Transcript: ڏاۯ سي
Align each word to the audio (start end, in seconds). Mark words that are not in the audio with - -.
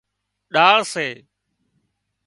ڏاۯ 0.53 0.79
سي 0.93 1.07